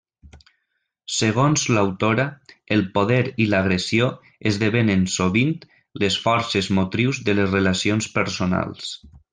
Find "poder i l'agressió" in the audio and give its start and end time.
2.95-4.09